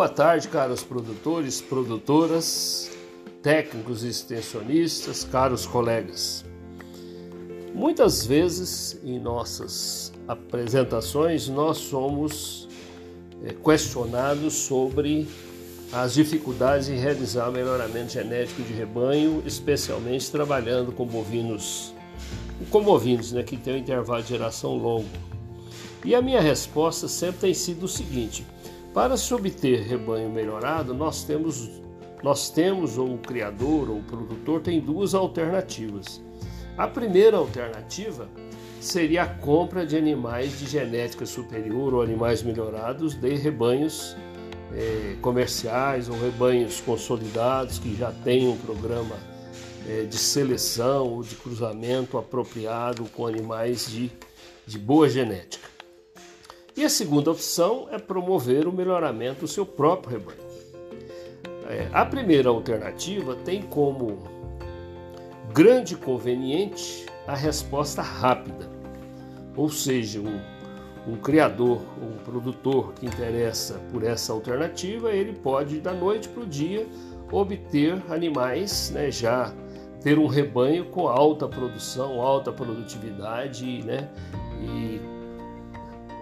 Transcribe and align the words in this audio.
Boa 0.00 0.08
tarde, 0.08 0.48
caros 0.48 0.82
produtores, 0.82 1.60
produtoras, 1.60 2.90
técnicos 3.42 4.02
e 4.02 4.08
extensionistas, 4.08 5.24
caros 5.24 5.66
colegas. 5.66 6.42
Muitas 7.74 8.24
vezes 8.24 8.98
em 9.04 9.18
nossas 9.18 10.10
apresentações 10.26 11.48
nós 11.48 11.76
somos 11.76 12.66
é, 13.44 13.52
questionados 13.52 14.54
sobre 14.54 15.28
as 15.92 16.14
dificuldades 16.14 16.88
em 16.88 16.96
realizar 16.96 17.50
melhoramento 17.50 18.14
genético 18.14 18.62
de 18.62 18.72
rebanho, 18.72 19.42
especialmente 19.44 20.30
trabalhando 20.30 20.92
com 20.92 21.04
bovinos, 21.04 21.92
com 22.70 22.82
bovinos, 22.82 23.32
né, 23.32 23.42
que 23.42 23.58
tem 23.58 23.74
um 23.74 23.76
intervalo 23.76 24.22
de 24.22 24.30
geração 24.30 24.78
longo. 24.78 25.10
E 26.02 26.14
a 26.14 26.22
minha 26.22 26.40
resposta 26.40 27.06
sempre 27.06 27.40
tem 27.40 27.52
sido 27.52 27.82
o 27.82 27.88
seguinte: 27.88 28.46
para 28.92 29.16
se 29.16 29.32
obter 29.32 29.82
rebanho 29.82 30.28
melhorado, 30.28 30.92
nós 30.92 31.22
temos, 31.22 31.70
nós 32.22 32.50
temos 32.50 32.98
ou 32.98 33.14
o 33.14 33.18
criador 33.18 33.88
ou 33.88 33.98
o 33.98 34.02
produtor 34.02 34.60
tem 34.60 34.80
duas 34.80 35.14
alternativas. 35.14 36.20
A 36.76 36.88
primeira 36.88 37.36
alternativa 37.36 38.28
seria 38.80 39.24
a 39.24 39.26
compra 39.26 39.86
de 39.86 39.96
animais 39.96 40.58
de 40.58 40.66
genética 40.66 41.26
superior 41.26 41.94
ou 41.94 42.02
animais 42.02 42.42
melhorados 42.42 43.14
de 43.14 43.34
rebanhos 43.34 44.16
eh, 44.74 45.16
comerciais 45.20 46.08
ou 46.08 46.18
rebanhos 46.18 46.80
consolidados 46.80 47.78
que 47.78 47.94
já 47.94 48.10
têm 48.10 48.48
um 48.48 48.56
programa 48.56 49.16
eh, 49.86 50.04
de 50.04 50.16
seleção 50.16 51.08
ou 51.08 51.22
de 51.22 51.34
cruzamento 51.36 52.16
apropriado 52.16 53.04
com 53.14 53.26
animais 53.26 53.86
de, 53.88 54.10
de 54.66 54.78
boa 54.78 55.08
genética. 55.08 55.79
E 56.80 56.84
a 56.86 56.88
segunda 56.88 57.30
opção 57.30 57.88
é 57.92 57.98
promover 57.98 58.66
o 58.66 58.72
melhoramento 58.72 59.40
do 59.40 59.46
seu 59.46 59.66
próprio 59.66 60.16
rebanho. 60.16 60.38
É, 61.68 61.86
a 61.92 62.06
primeira 62.06 62.48
alternativa 62.48 63.36
tem 63.44 63.60
como 63.60 64.16
grande 65.52 65.94
conveniente 65.94 67.04
a 67.26 67.36
resposta 67.36 68.00
rápida, 68.00 68.66
ou 69.54 69.68
seja, 69.68 70.20
um, 70.20 70.40
um 71.06 71.16
criador, 71.16 71.82
um 72.00 72.16
produtor 72.24 72.94
que 72.94 73.04
interessa 73.04 73.78
por 73.92 74.02
essa 74.02 74.32
alternativa, 74.32 75.12
ele 75.12 75.34
pode 75.34 75.82
da 75.82 75.92
noite 75.92 76.30
para 76.30 76.44
o 76.44 76.46
dia 76.46 76.86
obter 77.30 78.02
animais, 78.08 78.90
né, 78.90 79.10
já 79.10 79.52
ter 80.02 80.18
um 80.18 80.26
rebanho 80.26 80.86
com 80.86 81.08
alta 81.08 81.46
produção, 81.46 82.22
alta 82.22 82.50
produtividade, 82.50 83.82
né, 83.84 84.08
e 84.62 85.19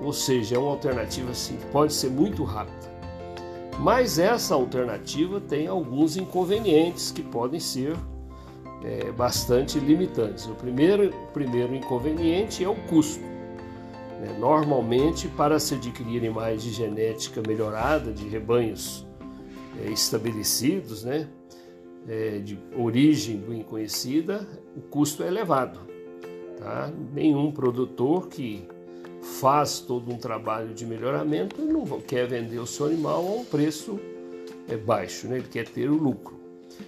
ou 0.00 0.12
seja, 0.12 0.56
é 0.56 0.58
uma 0.58 0.70
alternativa 0.70 1.30
assim, 1.30 1.58
pode 1.72 1.92
ser 1.92 2.10
muito 2.10 2.44
rápida. 2.44 2.96
Mas 3.78 4.18
essa 4.18 4.54
alternativa 4.54 5.40
tem 5.40 5.66
alguns 5.66 6.16
inconvenientes 6.16 7.10
que 7.10 7.22
podem 7.22 7.60
ser 7.60 7.94
é, 8.82 9.10
bastante 9.12 9.78
limitantes. 9.78 10.46
O 10.46 10.54
primeiro, 10.54 11.10
o 11.10 11.32
primeiro 11.32 11.74
inconveniente 11.74 12.64
é 12.64 12.68
o 12.68 12.74
custo. 12.88 13.22
Né? 14.20 14.36
Normalmente, 14.38 15.28
para 15.28 15.58
se 15.58 15.74
adquirir 15.74 16.18
animais 16.18 16.62
de 16.62 16.70
genética 16.70 17.42
melhorada, 17.46 18.12
de 18.12 18.26
rebanhos 18.28 19.06
é, 19.84 19.90
estabelecidos, 19.90 21.04
né? 21.04 21.28
É, 22.08 22.38
de 22.38 22.56
origem 22.78 23.36
bem 23.36 23.64
conhecida, 23.64 24.46
o 24.76 24.80
custo 24.80 25.24
é 25.24 25.26
elevado. 25.26 25.80
Tá? 26.56 26.88
Nenhum 27.12 27.50
produtor 27.50 28.28
que 28.28 28.68
faz 29.40 29.80
todo 29.80 30.12
um 30.12 30.16
trabalho 30.16 30.72
de 30.72 30.86
melhoramento 30.86 31.60
e 31.60 31.64
não 31.64 31.84
quer 32.00 32.26
vender 32.26 32.58
o 32.58 32.66
seu 32.66 32.86
animal 32.86 33.26
a 33.26 33.30
um 33.40 33.44
preço 33.44 34.00
é, 34.68 34.76
baixo, 34.76 35.26
né? 35.28 35.36
ele 35.36 35.48
quer 35.48 35.68
ter 35.68 35.90
o 35.90 35.94
lucro. 35.94 36.36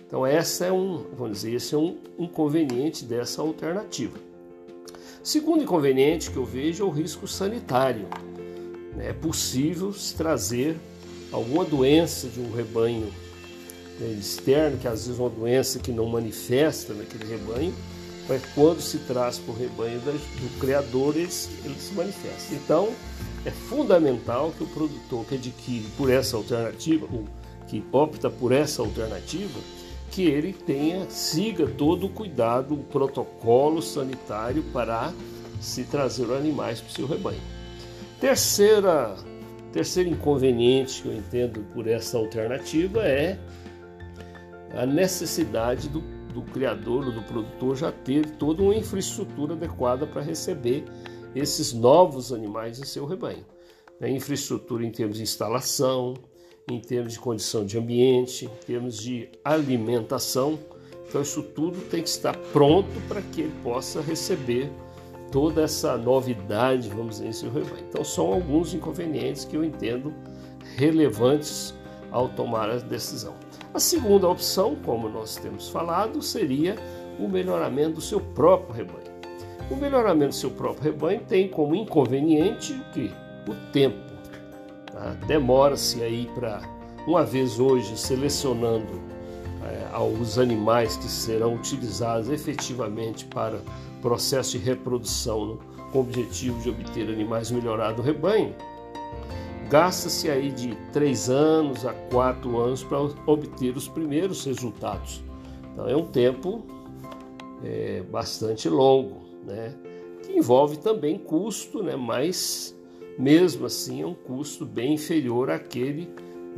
Então 0.06 0.26
essa 0.26 0.64
é 0.66 0.72
um, 0.72 1.04
vamos 1.16 1.38
dizer, 1.38 1.54
esse 1.54 1.74
é 1.74 1.78
um 1.78 1.96
inconveniente 2.18 3.04
dessa 3.04 3.42
alternativa. 3.42 4.18
Segundo 5.22 5.62
inconveniente 5.62 6.30
que 6.30 6.36
eu 6.36 6.44
vejo 6.44 6.84
é 6.84 6.86
o 6.86 6.90
risco 6.90 7.28
sanitário. 7.28 8.06
É 8.98 9.12
possível 9.12 9.92
se 9.92 10.14
trazer 10.14 10.76
alguma 11.30 11.64
doença 11.64 12.28
de 12.28 12.40
um 12.40 12.50
rebanho 12.50 13.12
né, 14.00 14.08
externo, 14.18 14.78
que 14.78 14.88
às 14.88 15.06
vezes 15.06 15.20
é 15.20 15.22
uma 15.22 15.30
doença 15.30 15.78
que 15.78 15.92
não 15.92 16.06
manifesta 16.06 16.94
naquele 16.94 17.24
rebanho, 17.24 17.74
mas 18.28 18.42
quando 18.54 18.80
se 18.80 18.98
traz 18.98 19.38
para 19.38 19.52
o 19.52 19.56
rebanho 19.56 19.98
do 20.00 20.60
criador, 20.60 21.16
ele, 21.16 21.30
se 21.30 21.94
manifesta. 21.94 22.54
Então, 22.54 22.90
é 23.44 23.50
fundamental 23.50 24.52
que 24.56 24.64
o 24.64 24.66
produtor 24.66 25.24
que 25.24 25.36
adquire 25.36 25.86
por 25.96 26.10
essa 26.10 26.36
alternativa, 26.36 27.08
que 27.66 27.82
opta 27.90 28.28
por 28.28 28.52
essa 28.52 28.82
alternativa, 28.82 29.58
que 30.10 30.22
ele 30.22 30.52
tenha, 30.52 31.08
siga 31.08 31.66
todo 31.66 32.06
o 32.06 32.10
cuidado, 32.10 32.74
o 32.74 32.78
protocolo 32.78 33.80
sanitário 33.80 34.62
para 34.72 35.12
se 35.60 35.84
trazer 35.84 36.30
animais 36.32 36.80
para 36.80 36.90
o 36.90 36.92
seu 36.92 37.06
rebanho. 37.06 37.40
Terceira, 38.20 39.16
terceiro 39.72 40.10
inconveniente 40.10 41.02
que 41.02 41.08
eu 41.08 41.14
entendo 41.14 41.60
por 41.72 41.86
essa 41.86 42.18
alternativa 42.18 43.06
é 43.06 43.38
a 44.74 44.84
necessidade 44.84 45.88
do 45.88 46.17
do 46.40 46.52
criador 46.52 47.06
ou 47.06 47.12
do 47.12 47.22
produtor 47.22 47.76
já 47.76 47.90
ter 47.90 48.30
toda 48.36 48.62
uma 48.62 48.74
infraestrutura 48.74 49.54
adequada 49.54 50.06
para 50.06 50.22
receber 50.22 50.84
esses 51.34 51.72
novos 51.72 52.32
animais 52.32 52.78
em 52.78 52.84
seu 52.84 53.06
rebanho. 53.06 53.44
Né? 54.00 54.10
Infraestrutura 54.10 54.84
em 54.84 54.90
termos 54.90 55.16
de 55.16 55.22
instalação, 55.22 56.14
em 56.70 56.80
termos 56.80 57.14
de 57.14 57.18
condição 57.18 57.64
de 57.64 57.78
ambiente, 57.78 58.44
em 58.44 58.66
termos 58.66 58.96
de 58.98 59.28
alimentação. 59.44 60.58
Então, 61.08 61.22
isso 61.22 61.42
tudo 61.42 61.80
tem 61.88 62.02
que 62.02 62.08
estar 62.08 62.36
pronto 62.52 63.00
para 63.08 63.22
que 63.22 63.42
ele 63.42 63.54
possa 63.62 64.00
receber 64.00 64.70
toda 65.32 65.62
essa 65.62 65.96
novidade, 65.96 66.88
vamos 66.88 67.16
dizer, 67.16 67.28
em 67.28 67.32
seu 67.32 67.50
rebanho. 67.50 67.84
Então, 67.88 68.04
são 68.04 68.32
alguns 68.32 68.74
inconvenientes 68.74 69.44
que 69.44 69.56
eu 69.56 69.64
entendo 69.64 70.14
relevantes 70.76 71.74
ao 72.10 72.28
tomar 72.28 72.70
a 72.70 72.76
decisão. 72.76 73.34
A 73.78 73.80
segunda 73.80 74.28
opção, 74.28 74.74
como 74.74 75.08
nós 75.08 75.36
temos 75.36 75.68
falado, 75.68 76.20
seria 76.20 76.74
o 77.16 77.28
melhoramento 77.28 77.92
do 77.92 78.00
seu 78.00 78.20
próprio 78.20 78.74
rebanho. 78.74 79.12
O 79.70 79.76
melhoramento 79.76 80.30
do 80.30 80.34
seu 80.34 80.50
próprio 80.50 80.90
rebanho 80.90 81.20
tem 81.20 81.46
como 81.46 81.76
inconveniente 81.76 82.72
o 82.72 82.92
que? 82.92 83.08
O 83.48 83.54
tempo. 83.70 84.12
Tá? 84.92 85.16
Demora-se 85.28 86.02
aí 86.02 86.28
para, 86.34 86.60
uma 87.06 87.22
vez 87.22 87.60
hoje, 87.60 87.96
selecionando 87.96 89.00
é, 89.62 89.96
os 90.20 90.40
animais 90.40 90.96
que 90.96 91.06
serão 91.06 91.54
utilizados 91.54 92.30
efetivamente 92.30 93.26
para 93.26 93.60
processo 94.02 94.58
de 94.58 94.64
reprodução 94.64 95.46
no, 95.46 95.56
com 95.92 95.98
o 95.98 96.00
objetivo 96.00 96.60
de 96.62 96.70
obter 96.70 97.08
animais 97.08 97.52
melhorados 97.52 97.98
no 97.98 98.02
rebanho, 98.02 98.56
Gasta-se 99.68 100.30
aí 100.30 100.50
de 100.50 100.74
três 100.92 101.28
anos 101.28 101.84
a 101.84 101.92
quatro 101.92 102.58
anos 102.58 102.82
para 102.82 103.00
obter 103.26 103.76
os 103.76 103.86
primeiros 103.86 104.44
resultados. 104.44 105.22
Então 105.72 105.86
é 105.86 105.94
um 105.94 106.06
tempo 106.06 106.64
é, 107.62 108.02
bastante 108.10 108.66
longo, 108.68 109.20
né? 109.44 109.74
Que 110.22 110.32
envolve 110.32 110.78
também 110.78 111.18
custo, 111.18 111.82
né? 111.82 111.96
Mas 111.96 112.74
mesmo 113.18 113.66
assim 113.66 114.00
é 114.00 114.06
um 114.06 114.14
custo 114.14 114.64
bem 114.64 114.94
inferior 114.94 115.50
àquele 115.50 116.08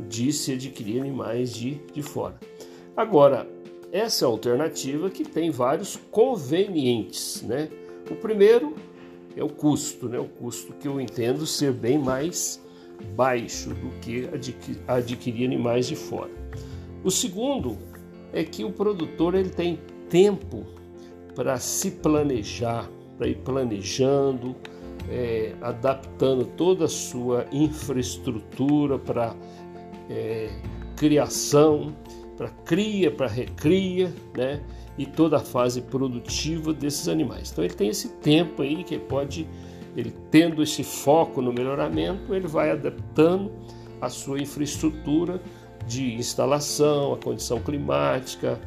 de 0.07 0.31
se 0.31 0.53
adquirir 0.53 1.01
animais 1.01 1.53
de, 1.53 1.81
de 1.93 2.01
fora. 2.01 2.39
Agora, 2.95 3.45
essa 3.91 4.23
é 4.23 4.25
a 4.25 4.31
alternativa 4.31 5.09
que 5.09 5.25
tem 5.25 5.51
vários 5.51 5.97
convenientes, 6.11 7.41
né? 7.41 7.69
O 8.09 8.15
primeiro 8.15 8.73
é 9.35 9.43
o 9.43 9.49
custo, 9.49 10.07
né? 10.07 10.17
O 10.17 10.29
custo 10.29 10.71
que 10.73 10.87
eu 10.87 10.99
entendo 10.99 11.45
ser 11.45 11.73
bem 11.73 11.99
mais 11.99 12.61
baixo 13.15 13.69
do 13.69 13.89
que 14.01 14.29
adquirir 14.87 15.45
animais 15.45 15.87
de 15.87 15.95
fora. 15.95 16.31
O 17.03 17.09
segundo 17.11 17.77
é 18.33 18.43
que 18.43 18.63
o 18.63 18.71
produtor 18.71 19.35
ele 19.35 19.49
tem 19.49 19.79
tempo 20.09 20.65
para 21.35 21.57
se 21.57 21.91
planejar, 21.91 22.89
para 23.17 23.27
ir 23.27 23.37
planejando, 23.37 24.55
é, 25.09 25.53
adaptando 25.61 26.45
toda 26.45 26.85
a 26.85 26.87
sua 26.87 27.45
infraestrutura 27.51 28.99
para 28.99 29.35
é, 30.09 30.49
criação, 30.95 31.95
para 32.37 32.49
cria, 32.49 33.11
para 33.11 33.27
recria, 33.27 34.13
né? 34.35 34.61
E 34.97 35.05
toda 35.05 35.37
a 35.37 35.39
fase 35.39 35.81
produtiva 35.81 36.73
desses 36.73 37.07
animais. 37.07 37.51
Então 37.51 37.63
ele 37.63 37.73
tem 37.73 37.89
esse 37.89 38.09
tempo 38.17 38.61
aí 38.61 38.83
que 38.83 38.99
pode 38.99 39.47
ele 39.95 40.13
tendo 40.29 40.61
esse 40.63 40.83
foco 40.83 41.41
no 41.41 41.51
melhoramento, 41.51 42.33
ele 42.33 42.47
vai 42.47 42.71
adaptando 42.71 43.51
a 43.99 44.09
sua 44.09 44.39
infraestrutura 44.39 45.41
de 45.85 46.13
instalação, 46.13 47.13
a 47.13 47.17
condição 47.17 47.59
climática, 47.61 48.59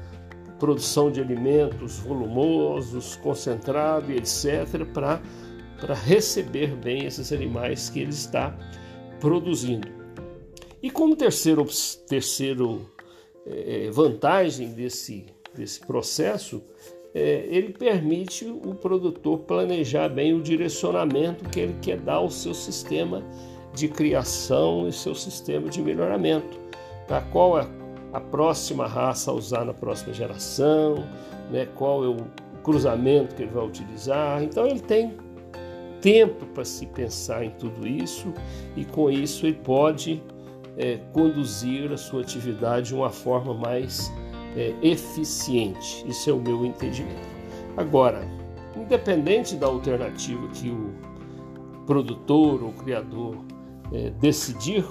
produção 0.59 1.11
de 1.11 1.21
alimentos 1.21 1.99
volumosos, 1.99 3.17
concentrado 3.17 4.13
e 4.13 4.17
etc., 4.17 4.87
para 4.93 5.95
receber 5.95 6.75
bem 6.77 7.05
esses 7.05 7.33
animais 7.33 7.91
que 7.91 8.01
ele 8.01 8.11
está 8.11 8.57
produzindo. 9.21 9.89
E 10.83 10.91
como 10.91 11.17
terceiro, 11.17 11.67
terceiro 12.07 12.91
é, 13.47 13.91
vantagem 13.91 14.73
desse, 14.73 15.27
desse 15.55 15.81
processo, 15.81 16.63
é, 17.15 17.47
ele 17.49 17.73
permite 17.73 18.45
o 18.47 18.75
produtor 18.75 19.39
planejar 19.41 20.09
bem 20.09 20.35
o 20.35 20.43
direcionamento 20.43 21.49
que 21.49 21.61
ele 21.61 21.77
quer 21.81 21.99
dar 21.99 22.15
ao 22.15 22.31
seu 22.31 22.53
sistema 22.53 23.23
de 23.73 23.89
criação 23.89 24.89
e 24.89 24.93
seu 24.93 25.15
sistema 25.15 25.69
de 25.69 25.81
melhoramento. 25.81 26.59
Tá? 27.07 27.21
Qual 27.21 27.59
é 27.59 27.67
a 28.13 28.21
próxima 28.21 28.87
raça 28.87 29.31
a 29.31 29.35
usar 29.35 29.65
na 29.65 29.75
próxima 29.75 30.13
geração, 30.13 31.05
né? 31.51 31.67
qual 31.75 32.05
é 32.05 32.09
o 32.09 32.17
cruzamento 32.65 33.35
que 33.35 33.43
ele 33.43 33.51
vai 33.53 33.67
utilizar. 33.67 34.43
Então 34.43 34.67
ele 34.67 34.81
tem 34.81 35.15
tempo 36.01 36.47
para 36.47 36.65
se 36.65 36.87
pensar 36.87 37.45
em 37.45 37.51
tudo 37.51 37.87
isso 37.87 38.33
e 38.77 38.85
com 38.85 39.11
isso 39.11 39.47
ele 39.47 39.59
pode 39.63 40.23
é, 40.77 40.99
conduzir 41.13 41.93
a 41.93 41.97
sua 41.97 42.23
atividade 42.23 42.89
de 42.89 42.95
uma 42.95 43.11
forma 43.11 43.55
mais 43.55 44.13
é, 44.57 44.75
eficiente. 44.83 46.05
Isso 46.09 46.31
é 46.31 46.33
o 46.33 46.39
meu 46.39 46.65
entendimento. 46.65 47.29
Agora, 47.77 48.27
independente 48.77 49.57
da 49.57 49.67
alternativa 49.67 50.47
que 50.49 50.71
o 50.71 50.93
produtor 51.87 52.63
ou 52.63 52.73
criador 52.73 53.37
é, 53.93 54.11
decidir, 54.21 54.85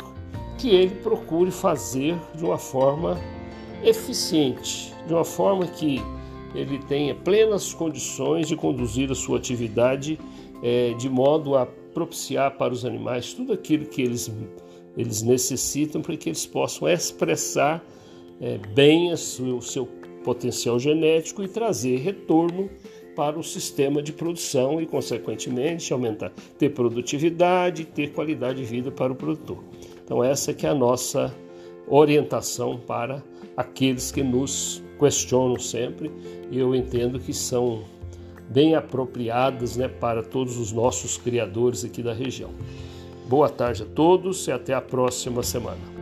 que 0.57 0.69
ele 0.69 0.95
procure 0.95 1.51
fazer 1.51 2.15
de 2.35 2.45
uma 2.45 2.57
forma 2.57 3.19
eficiente, 3.83 4.93
de 5.07 5.13
uma 5.13 5.25
forma 5.25 5.65
que 5.65 6.01
ele 6.55 6.79
tenha 6.87 7.15
plenas 7.15 7.73
condições 7.73 8.47
de 8.47 8.55
conduzir 8.55 9.11
a 9.11 9.15
sua 9.15 9.37
atividade 9.37 10.19
é, 10.61 10.93
de 10.93 11.09
modo 11.09 11.55
a 11.55 11.65
propiciar 11.65 12.57
para 12.57 12.73
os 12.73 12.85
animais 12.85 13.33
tudo 13.33 13.53
aquilo 13.53 13.85
que 13.85 14.01
eles, 14.01 14.31
eles 14.95 15.21
necessitam 15.21 16.01
para 16.01 16.15
que 16.15 16.29
eles 16.29 16.45
possam 16.45 16.87
expressar 16.87 17.83
é, 18.43 18.59
bem 18.73 19.13
o 19.13 19.61
seu, 19.61 19.87
potencial 20.21 20.77
genético 20.77 21.43
e 21.43 21.47
trazer 21.47 21.97
retorno 21.97 22.69
para 23.15 23.39
o 23.39 23.43
sistema 23.43 24.01
de 24.01 24.11
produção 24.11 24.81
e, 24.81 24.85
consequentemente, 24.85 25.93
aumentar, 25.93 26.31
ter 26.57 26.69
produtividade, 26.69 27.85
ter 27.85 28.11
qualidade 28.11 28.59
de 28.59 28.65
vida 28.65 28.91
para 28.91 29.13
o 29.13 29.15
produtor. 29.15 29.63
Então 30.03 30.23
essa 30.23 30.53
que 30.53 30.65
é 30.65 30.69
a 30.69 30.75
nossa 30.75 31.33
orientação 31.87 32.77
para 32.77 33.23
aqueles 33.55 34.11
que 34.11 34.23
nos 34.23 34.83
questionam 34.99 35.59
sempre 35.59 36.11
e 36.49 36.57
eu 36.57 36.73
entendo 36.73 37.19
que 37.19 37.33
são 37.33 37.83
bem 38.49 38.75
apropriadas 38.75 39.77
né, 39.77 39.87
para 39.87 40.23
todos 40.23 40.57
os 40.57 40.71
nossos 40.71 41.17
criadores 41.17 41.83
aqui 41.83 42.01
da 42.01 42.13
região. 42.13 42.51
Boa 43.27 43.49
tarde 43.49 43.83
a 43.83 43.85
todos 43.85 44.47
e 44.47 44.51
até 44.51 44.73
a 44.73 44.81
próxima 44.81 45.43
semana. 45.43 45.92